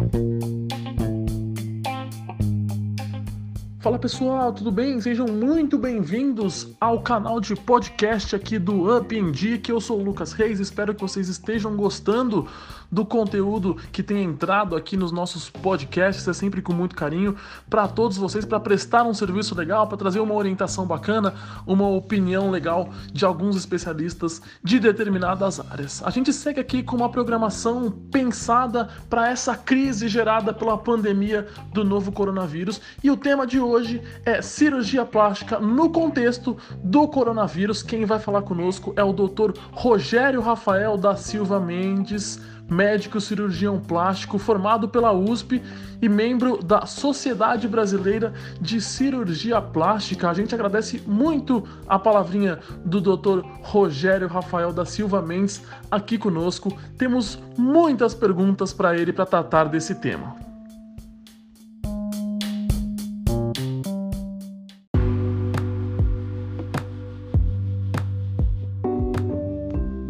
Bye. 0.00 0.39
Fala 3.80 3.98
pessoal, 3.98 4.52
tudo 4.52 4.70
bem? 4.70 5.00
Sejam 5.00 5.26
muito 5.26 5.78
bem-vindos 5.78 6.68
ao 6.78 7.00
canal 7.00 7.40
de 7.40 7.56
podcast 7.56 8.36
aqui 8.36 8.58
do 8.58 8.94
Up 8.94 9.32
que 9.62 9.72
Eu 9.72 9.80
sou 9.80 9.98
o 9.98 10.04
Lucas 10.04 10.34
Reis, 10.34 10.60
espero 10.60 10.94
que 10.94 11.00
vocês 11.00 11.30
estejam 11.30 11.74
gostando 11.74 12.46
do 12.92 13.06
conteúdo 13.06 13.78
que 13.90 14.02
tem 14.02 14.22
entrado 14.22 14.76
aqui 14.76 14.98
nos 14.98 15.12
nossos 15.12 15.48
podcasts, 15.48 16.28
é 16.28 16.32
sempre 16.34 16.60
com 16.60 16.74
muito 16.74 16.94
carinho 16.94 17.36
para 17.70 17.88
todos 17.88 18.18
vocês, 18.18 18.44
para 18.44 18.60
prestar 18.60 19.04
um 19.04 19.14
serviço 19.14 19.54
legal, 19.54 19.86
para 19.86 19.96
trazer 19.96 20.20
uma 20.20 20.34
orientação 20.34 20.84
bacana, 20.84 21.32
uma 21.66 21.88
opinião 21.88 22.50
legal 22.50 22.90
de 23.10 23.24
alguns 23.24 23.56
especialistas 23.56 24.42
de 24.62 24.78
determinadas 24.78 25.58
áreas. 25.58 26.02
A 26.04 26.10
gente 26.10 26.34
segue 26.34 26.60
aqui 26.60 26.82
com 26.82 26.96
uma 26.96 27.08
programação 27.08 27.90
pensada 28.10 28.90
para 29.08 29.30
essa 29.30 29.56
crise 29.56 30.06
gerada 30.06 30.52
pela 30.52 30.76
pandemia 30.76 31.48
do 31.72 31.82
novo 31.82 32.12
coronavírus 32.12 32.78
e 33.02 33.10
o 33.10 33.16
tema 33.16 33.46
de 33.46 33.58
hoje 33.58 33.69
hoje 33.70 34.02
é 34.24 34.42
cirurgia 34.42 35.04
plástica 35.04 35.58
no 35.58 35.90
contexto 35.90 36.56
do 36.82 37.06
coronavírus. 37.06 37.82
Quem 37.82 38.04
vai 38.04 38.18
falar 38.18 38.42
conosco 38.42 38.92
é 38.96 39.04
o 39.04 39.12
Dr. 39.12 39.52
Rogério 39.72 40.40
Rafael 40.40 40.96
da 40.96 41.14
Silva 41.14 41.60
Mendes, 41.60 42.40
médico 42.68 43.20
cirurgião 43.20 43.80
plástico 43.80 44.38
formado 44.38 44.88
pela 44.88 45.12
USP 45.12 45.62
e 46.00 46.08
membro 46.08 46.62
da 46.62 46.86
Sociedade 46.86 47.68
Brasileira 47.68 48.32
de 48.60 48.80
Cirurgia 48.80 49.60
Plástica. 49.60 50.30
A 50.30 50.34
gente 50.34 50.54
agradece 50.54 51.02
muito 51.06 51.64
a 51.86 51.98
palavrinha 51.98 52.58
do 52.84 53.00
Dr. 53.00 53.44
Rogério 53.62 54.28
Rafael 54.28 54.72
da 54.72 54.84
Silva 54.84 55.20
Mendes 55.20 55.62
aqui 55.90 56.16
conosco. 56.16 56.76
Temos 56.96 57.38
muitas 57.56 58.14
perguntas 58.14 58.72
para 58.72 58.96
ele 58.96 59.12
para 59.12 59.26
tratar 59.26 59.64
desse 59.64 59.96
tema. 59.96 60.39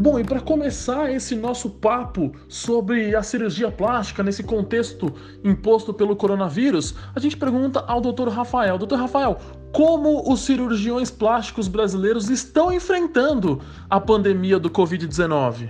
Bom, 0.01 0.19
e 0.19 0.25
para 0.25 0.41
começar 0.41 1.13
esse 1.13 1.37
nosso 1.37 1.69
papo 1.69 2.33
sobre 2.49 3.15
a 3.15 3.23
cirurgia 3.23 3.71
plástica 3.71 4.23
nesse 4.23 4.43
contexto 4.43 5.13
imposto 5.45 5.93
pelo 5.93 6.17
coronavírus, 6.17 6.95
a 7.15 7.21
gente 7.21 7.37
pergunta 7.37 7.81
ao 7.81 8.01
Dr. 8.01 8.29
Rafael. 8.29 8.79
Dr. 8.79 8.95
Rafael, 8.95 9.39
como 9.71 10.33
os 10.33 10.41
cirurgiões 10.41 11.11
plásticos 11.11 11.69
brasileiros 11.69 12.31
estão 12.31 12.73
enfrentando 12.73 13.61
a 13.91 14.01
pandemia 14.01 14.59
do 14.59 14.71
Covid-19? 14.71 15.69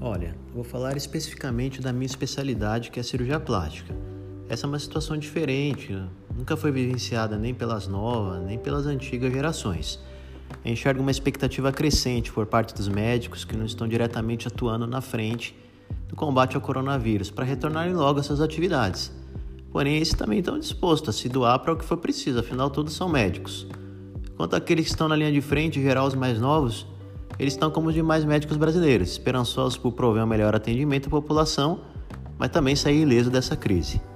Olha, 0.00 0.34
vou 0.52 0.64
falar 0.64 0.96
especificamente 0.96 1.80
da 1.80 1.92
minha 1.92 2.06
especialidade, 2.06 2.90
que 2.90 2.98
é 2.98 3.02
a 3.02 3.04
cirurgia 3.04 3.38
plástica. 3.38 4.09
Essa 4.50 4.66
é 4.66 4.68
uma 4.68 4.80
situação 4.80 5.16
diferente, 5.16 5.96
nunca 6.36 6.56
foi 6.56 6.72
vivenciada 6.72 7.38
nem 7.38 7.54
pelas 7.54 7.86
novas, 7.86 8.42
nem 8.42 8.58
pelas 8.58 8.84
antigas 8.84 9.32
gerações. 9.32 10.00
Enxerga 10.64 11.00
uma 11.00 11.12
expectativa 11.12 11.70
crescente 11.70 12.32
por 12.32 12.44
parte 12.46 12.74
dos 12.74 12.88
médicos 12.88 13.44
que 13.44 13.56
não 13.56 13.64
estão 13.64 13.86
diretamente 13.86 14.48
atuando 14.48 14.88
na 14.88 15.00
frente 15.00 15.56
do 16.08 16.16
combate 16.16 16.56
ao 16.56 16.60
coronavírus 16.60 17.30
para 17.30 17.44
retornarem 17.44 17.94
logo 17.94 18.18
às 18.18 18.26
suas 18.26 18.40
atividades. 18.40 19.12
Porém, 19.70 19.98
esses 19.98 20.14
também 20.14 20.40
estão 20.40 20.58
dispostos 20.58 21.14
a 21.14 21.16
se 21.16 21.28
doar 21.28 21.60
para 21.60 21.72
o 21.72 21.76
que 21.76 21.84
for 21.84 21.98
preciso, 21.98 22.40
afinal, 22.40 22.68
todos 22.70 22.92
são 22.92 23.08
médicos. 23.08 23.68
Quanto 24.36 24.56
àqueles 24.56 24.86
que 24.86 24.90
estão 24.90 25.06
na 25.06 25.14
linha 25.14 25.30
de 25.30 25.40
frente, 25.40 25.78
em 25.78 25.82
geral 25.82 26.08
os 26.08 26.16
mais 26.16 26.40
novos, 26.40 26.88
eles 27.38 27.52
estão 27.52 27.70
como 27.70 27.86
os 27.86 27.94
demais 27.94 28.24
médicos 28.24 28.56
brasileiros, 28.56 29.12
esperançosos 29.12 29.78
por 29.78 29.92
prover 29.92 30.24
um 30.24 30.26
melhor 30.26 30.56
atendimento 30.56 31.06
à 31.06 31.10
população, 31.10 31.82
mas 32.36 32.50
também 32.50 32.74
sair 32.74 33.02
ileso 33.02 33.30
dessa 33.30 33.54
crise. 33.54 34.09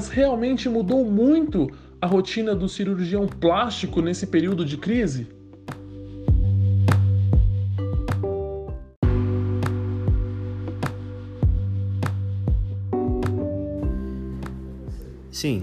Mas 0.00 0.08
realmente 0.08 0.66
mudou 0.66 1.04
muito 1.04 1.70
a 2.00 2.06
rotina 2.06 2.54
do 2.54 2.66
cirurgião 2.66 3.26
plástico 3.26 4.00
nesse 4.00 4.26
período 4.26 4.64
de 4.64 4.78
crise? 4.78 5.26
Sim, 15.30 15.62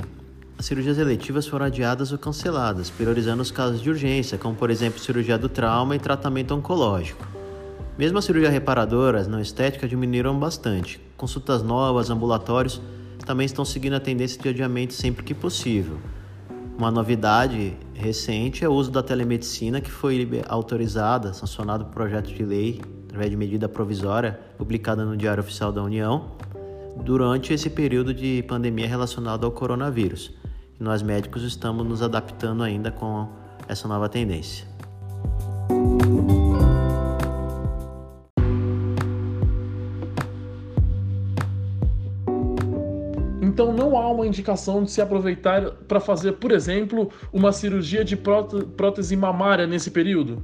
as 0.55 0.67
cirurgias 0.67 0.99
eletivas 0.99 1.47
foram 1.47 1.65
adiadas 1.65 2.11
ou 2.11 2.19
canceladas, 2.19 2.91
priorizando 2.91 3.41
os 3.41 3.49
casos 3.49 3.81
de 3.81 3.89
urgência, 3.89 4.37
como 4.37 4.55
por 4.55 4.69
exemplo 4.69 4.99
cirurgia 4.99 5.39
do 5.39 5.49
trauma 5.49 5.95
e 5.95 5.99
tratamento 5.99 6.53
oncológico. 6.53 7.27
Mesmo 7.97 8.19
as 8.19 8.25
cirurgias 8.25 8.53
reparadoras 8.53 9.27
não 9.27 9.41
estéticas 9.41 9.89
diminuíram 9.89 10.37
bastante. 10.37 11.01
Consultas 11.17 11.63
novas, 11.63 12.11
ambulatórios 12.11 12.79
também 13.25 13.45
estão 13.45 13.65
seguindo 13.65 13.93
a 13.93 13.99
tendência 13.99 14.41
de 14.41 14.49
adiamento 14.49 14.93
sempre 14.93 15.23
que 15.23 15.33
possível. 15.33 15.97
Uma 16.77 16.91
novidade 16.91 17.75
recente 17.93 18.63
é 18.63 18.69
o 18.69 18.71
uso 18.71 18.91
da 18.91 19.01
telemedicina, 19.01 19.81
que 19.81 19.89
foi 19.89 20.29
autorizada, 20.47 21.33
sancionado 21.33 21.85
por 21.85 21.93
projeto 21.93 22.27
de 22.27 22.45
lei, 22.45 22.79
através 23.05 23.31
de 23.31 23.35
medida 23.35 23.67
provisória, 23.67 24.39
publicada 24.57 25.03
no 25.03 25.17
Diário 25.17 25.41
Oficial 25.41 25.71
da 25.71 25.81
União, 25.81 26.33
durante 27.03 27.51
esse 27.51 27.69
período 27.69 28.13
de 28.13 28.43
pandemia 28.47 28.87
relacionado 28.87 29.45
ao 29.45 29.51
coronavírus. 29.51 30.31
Nós 30.79 31.01
médicos 31.01 31.41
estamos 31.41 31.85
nos 31.85 32.03
adaptando 32.03 32.61
ainda 32.61 32.91
com 32.91 33.27
essa 33.67 33.87
nova 33.87 34.07
tendência. 34.07 34.76
Indicação 44.27 44.83
de 44.83 44.91
se 44.91 45.01
aproveitar 45.01 45.71
para 45.87 45.99
fazer, 45.99 46.33
por 46.33 46.51
exemplo, 46.51 47.11
uma 47.31 47.51
cirurgia 47.51 48.03
de 48.03 48.15
prótese 48.15 49.15
mamária 49.15 49.65
nesse 49.65 49.91
período? 49.91 50.43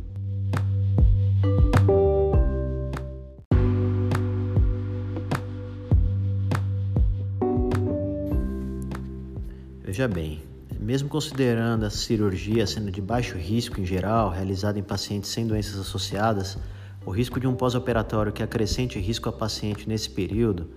Veja 9.83 10.07
bem, 10.07 10.41
mesmo 10.79 11.07
considerando 11.07 11.85
a 11.85 11.89
cirurgia 11.89 12.65
sendo 12.65 12.89
de 12.89 13.00
baixo 13.00 13.38
risco 13.38 13.79
em 13.79 13.85
geral, 13.85 14.31
realizada 14.31 14.79
em 14.79 14.83
pacientes 14.83 15.29
sem 15.29 15.45
doenças 15.45 15.79
associadas, 15.79 16.57
o 17.05 17.11
risco 17.11 17.39
de 17.39 17.45
um 17.45 17.53
pós-operatório 17.53 18.31
que 18.31 18.41
acrescente 18.41 18.97
risco 18.97 19.29
a 19.29 19.31
paciente 19.31 19.88
nesse 19.88 20.09
período 20.09 20.67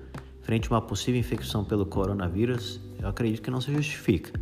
frente 0.47 0.69
a 0.69 0.77
uma 0.77 0.81
possível 0.81 1.19
infecção 1.19 1.65
pelo 1.65 1.85
coronavírus, 1.85 2.81
eu 3.07 3.11
acredito 3.11 3.41
que 3.41 3.51
não 3.51 3.61
se 3.61 3.73
justifica. 3.73 4.33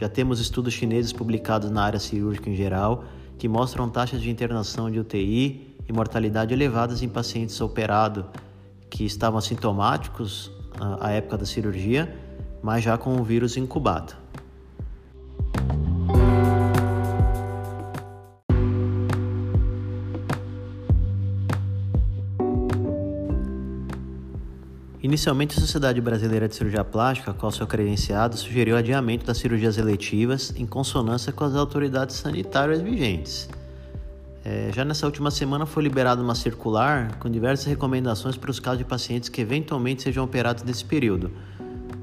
Já 0.00 0.08
temos 0.08 0.38
estudos 0.38 0.72
chineses 0.72 1.12
publicados 1.12 1.70
na 1.70 1.82
área 1.82 1.98
cirúrgica 1.98 2.48
em 2.48 2.54
geral 2.54 3.04
que 3.36 3.48
mostram 3.48 3.88
taxas 3.88 4.22
de 4.22 4.30
internação 4.30 4.90
de 4.90 5.00
UTI 5.00 5.74
e 5.88 5.92
mortalidade 5.92 6.54
elevadas 6.54 7.02
em 7.02 7.08
pacientes 7.08 7.60
operados 7.60 8.24
que 8.88 9.04
estavam 9.04 9.38
assintomáticos 9.38 10.52
à 11.00 11.10
época 11.10 11.38
da 11.38 11.44
cirurgia, 11.44 12.16
mas 12.62 12.84
já 12.84 12.96
com 12.96 13.16
o 13.16 13.24
vírus 13.24 13.56
incubado. 13.56 14.14
Inicialmente, 25.06 25.56
a 25.56 25.60
Sociedade 25.60 26.00
Brasileira 26.00 26.48
de 26.48 26.56
Cirurgia 26.56 26.82
Plástica, 26.82 27.30
a 27.30 27.34
qual 27.34 27.52
sou 27.52 27.64
credenciado, 27.64 28.36
sugeriu 28.36 28.76
adiamento 28.76 29.24
das 29.24 29.38
cirurgias 29.38 29.78
eletivas 29.78 30.52
em 30.56 30.66
consonância 30.66 31.32
com 31.32 31.44
as 31.44 31.54
autoridades 31.54 32.16
sanitárias 32.16 32.80
vigentes. 32.80 33.48
É, 34.44 34.72
já 34.74 34.84
nessa 34.84 35.06
última 35.06 35.30
semana 35.30 35.64
foi 35.64 35.84
liberada 35.84 36.20
uma 36.20 36.34
circular 36.34 37.18
com 37.20 37.30
diversas 37.30 37.66
recomendações 37.66 38.36
para 38.36 38.50
os 38.50 38.58
casos 38.58 38.78
de 38.78 38.84
pacientes 38.84 39.28
que 39.28 39.40
eventualmente 39.40 40.02
sejam 40.02 40.24
operados 40.24 40.64
nesse 40.64 40.84
período. 40.84 41.30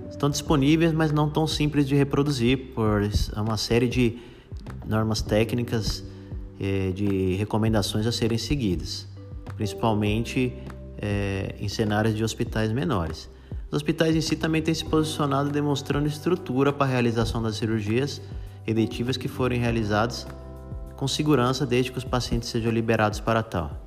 Estão 0.10 0.30
disponíveis, 0.30 0.94
mas 0.94 1.12
não 1.12 1.30
tão 1.30 1.46
simples 1.46 1.86
de 1.86 1.96
reproduzir, 1.96 2.72
por 2.74 3.02
uma 3.36 3.58
série 3.58 3.90
de 3.90 4.18
normas 4.88 5.22
técnicas 5.22 6.06
é, 6.58 6.92
de 6.92 7.36
recomendações 7.36 8.08
a 8.08 8.14
serem 8.14 8.38
seguidas, 8.38 9.06
principalmente 9.58 10.54
é, 11.04 11.56
em 11.60 11.68
cenários 11.68 12.16
de 12.16 12.24
hospitais 12.24 12.72
menores. 12.72 13.30
Os 13.68 13.76
hospitais 13.76 14.16
em 14.16 14.22
si 14.22 14.38
também 14.38 14.62
têm 14.62 14.74
se 14.74 14.86
posicionado 14.86 15.50
demonstrando 15.50 16.08
estrutura 16.08 16.72
para 16.72 16.86
a 16.86 16.90
realização 16.90 17.44
das 17.44 17.58
cirurgias 17.58 18.22
eletivas 18.66 19.18
que 19.18 19.28
forem 19.28 19.60
realizadas 19.60 20.26
com 20.96 21.06
segurança 21.06 21.66
desde 21.66 21.92
que 21.92 21.98
os 21.98 22.06
pacientes 22.06 22.48
sejam 22.48 22.72
liberados 22.72 23.20
para 23.20 23.44
tal. 23.44 23.84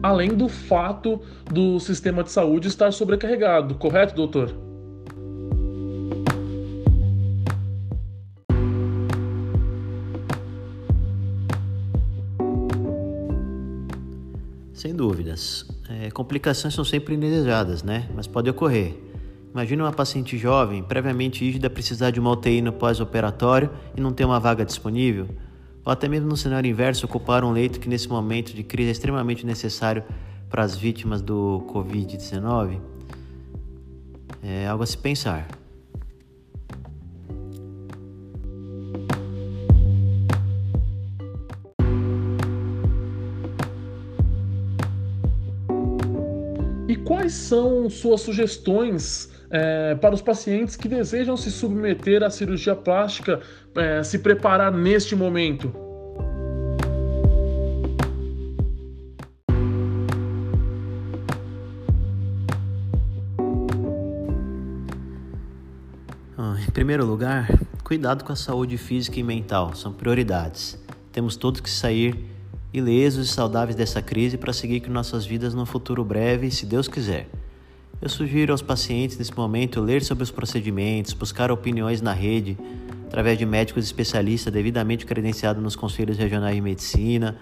Além 0.00 0.36
do 0.36 0.48
fato 0.48 1.20
do 1.50 1.80
sistema 1.80 2.22
de 2.22 2.30
saúde 2.30 2.68
estar 2.68 2.92
sobrecarregado, 2.92 3.74
correto, 3.74 4.14
doutor? 4.14 4.69
Sem 14.90 14.96
dúvidas. 14.96 15.64
É, 15.88 16.10
complicações 16.10 16.74
são 16.74 16.84
sempre 16.84 17.14
indesejadas, 17.14 17.84
né? 17.84 18.10
Mas 18.12 18.26
pode 18.26 18.50
ocorrer. 18.50 18.96
Imagina 19.52 19.84
uma 19.84 19.92
paciente 19.92 20.36
jovem, 20.36 20.82
previamente 20.82 21.44
rígida, 21.44 21.70
precisar 21.70 22.10
de 22.10 22.18
uma 22.18 22.32
UTI 22.32 22.60
no 22.60 22.72
pós-operatório 22.72 23.70
e 23.96 24.00
não 24.00 24.12
ter 24.12 24.24
uma 24.24 24.40
vaga 24.40 24.64
disponível. 24.64 25.28
Ou 25.84 25.92
até 25.92 26.08
mesmo 26.08 26.28
no 26.28 26.36
cenário 26.36 26.68
inverso, 26.68 27.06
ocupar 27.06 27.44
um 27.44 27.52
leito 27.52 27.78
que 27.78 27.88
nesse 27.88 28.08
momento 28.08 28.52
de 28.52 28.64
crise 28.64 28.88
é 28.88 28.90
extremamente 28.90 29.46
necessário 29.46 30.02
para 30.48 30.64
as 30.64 30.74
vítimas 30.74 31.22
do 31.22 31.64
Covid-19. 31.72 32.80
É 34.42 34.66
algo 34.66 34.82
a 34.82 34.86
se 34.88 34.98
pensar. 34.98 35.59
E 46.90 46.96
quais 46.96 47.34
são 47.34 47.88
suas 47.88 48.20
sugestões 48.20 49.30
é, 49.48 49.94
para 49.94 50.12
os 50.12 50.20
pacientes 50.20 50.74
que 50.74 50.88
desejam 50.88 51.36
se 51.36 51.48
submeter 51.48 52.24
à 52.24 52.30
cirurgia 52.30 52.74
plástica, 52.74 53.40
é, 53.76 54.02
se 54.02 54.18
preparar 54.18 54.72
neste 54.72 55.14
momento? 55.14 55.72
Ah, 66.36 66.56
em 66.66 66.72
primeiro 66.72 67.06
lugar, 67.06 67.46
cuidado 67.84 68.24
com 68.24 68.32
a 68.32 68.36
saúde 68.36 68.76
física 68.76 69.20
e 69.20 69.22
mental, 69.22 69.76
são 69.76 69.92
prioridades. 69.92 70.76
Temos 71.12 71.36
todos 71.36 71.60
que 71.60 71.70
sair 71.70 72.39
ilesos 72.72 73.28
e 73.28 73.32
saudáveis 73.32 73.76
dessa 73.76 74.00
crise 74.00 74.36
para 74.38 74.52
seguir 74.52 74.80
com 74.80 74.90
nossas 74.90 75.26
vidas 75.26 75.54
no 75.54 75.66
futuro 75.66 76.04
breve, 76.04 76.50
se 76.50 76.64
Deus 76.64 76.86
quiser. 76.86 77.28
Eu 78.00 78.08
sugiro 78.08 78.52
aos 78.52 78.62
pacientes 78.62 79.18
nesse 79.18 79.36
momento 79.36 79.80
ler 79.80 80.02
sobre 80.02 80.24
os 80.24 80.30
procedimentos, 80.30 81.12
buscar 81.12 81.50
opiniões 81.50 82.00
na 82.00 82.12
rede, 82.12 82.56
através 83.06 83.36
de 83.36 83.44
médicos 83.44 83.84
especialistas 83.84 84.52
devidamente 84.52 85.04
credenciados 85.04 85.62
nos 85.62 85.76
conselhos 85.76 86.16
regionais 86.16 86.54
de 86.54 86.60
medicina, 86.62 87.36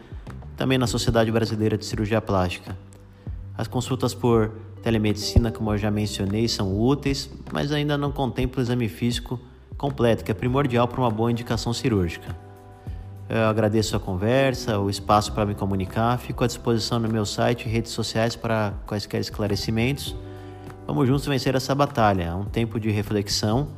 também 0.57 0.79
na 0.79 0.87
Sociedade 0.87 1.31
Brasileira 1.31 1.77
de 1.77 1.85
Cirurgia 1.85 2.21
Plástica. 2.21 2.77
As 3.57 3.69
consultas 3.69 4.15
por 4.15 4.51
telemedicina, 4.83 5.53
como 5.53 5.73
eu 5.73 5.79
já 5.79 5.91
mencionei, 5.91 6.49
são 6.49 6.81
úteis, 6.81 7.31
mas 7.53 7.71
ainda 7.71 7.99
não 7.99 8.11
contemplam 8.11 8.61
o 8.61 8.67
exame 8.67 8.89
físico 8.89 9.39
completo, 9.77 10.25
que 10.25 10.31
é 10.31 10.35
primordial 10.35 10.89
para 10.89 11.01
uma 11.01 11.11
boa 11.11 11.31
indicação 11.31 11.73
cirúrgica. 11.73 12.48
Eu 13.29 13.47
agradeço 13.47 13.95
a 13.95 14.01
conversa, 14.01 14.79
o 14.79 14.89
espaço 14.89 15.33
para 15.33 15.45
me 15.45 15.55
comunicar. 15.55 16.19
Fico 16.19 16.45
à 16.45 16.47
disposição 16.47 16.99
no 16.99 17.09
meu 17.09 17.27
site 17.27 17.67
e 17.67 17.69
redes 17.69 17.93
sociais 17.93 18.35
para 18.35 18.73
quaisquer 18.87 19.21
esclarecimentos. 19.21 20.17
Vamos 20.87 21.07
juntos 21.07 21.27
vencer 21.27 21.55
essa 21.55 21.75
batalha, 21.75 22.35
um 22.35 22.47
tempo 22.47 22.81
de 22.81 22.91
reflexão 22.91 23.69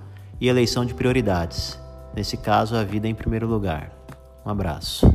e 0.40 0.48
eleição 0.48 0.84
de 0.84 0.94
prioridades. 0.94 1.76
Nesse 2.14 2.36
caso, 2.36 2.76
a 2.76 2.84
vida 2.84 3.08
em 3.08 3.14
primeiro 3.14 3.48
lugar. 3.48 3.90
Um 4.46 4.50
abraço. 4.50 5.12